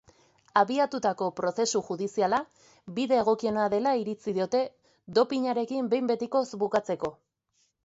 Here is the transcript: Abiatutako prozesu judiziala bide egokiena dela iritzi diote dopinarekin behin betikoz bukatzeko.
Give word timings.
Abiatutako 0.59 1.27
prozesu 1.39 1.81
judiziala 1.89 2.39
bide 2.95 3.19
egokiena 3.25 3.67
dela 3.75 3.93
iritzi 4.01 4.35
diote 4.39 4.63
dopinarekin 5.21 5.93
behin 5.95 6.13
betikoz 6.15 6.45
bukatzeko. 6.67 7.17